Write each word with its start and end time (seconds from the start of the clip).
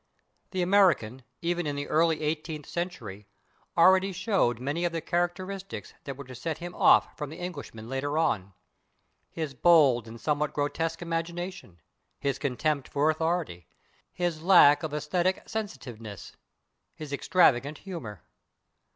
The 0.49 0.63
American, 0.63 1.21
even 1.43 1.67
in 1.67 1.75
the 1.75 1.87
early 1.87 2.21
eighteenth 2.21 2.65
century, 2.65 3.27
already 3.77 4.11
showed 4.11 4.57
many 4.59 4.83
of 4.83 4.91
the 4.91 4.99
characteristics 4.99 5.93
that 6.05 6.17
were 6.17 6.23
to 6.23 6.33
set 6.33 6.57
him 6.57 6.73
off 6.73 7.15
from 7.15 7.29
the 7.29 7.37
Englishman 7.37 7.87
later 7.87 8.17
on 8.17 8.53
his 9.29 9.53
bold 9.53 10.07
and 10.07 10.19
somewhat 10.19 10.53
grotesque 10.53 11.03
imagination, 11.03 11.81
his 12.19 12.39
contempt 12.39 12.87
for 12.87 13.11
authority, 13.11 13.67
his 14.11 14.41
lack 14.41 14.81
of 14.81 14.91
aesthetic 14.91 15.47
sensitiveness, 15.47 16.31
his 16.95 17.13
extravagant 17.13 17.77
humor. 17.77 18.23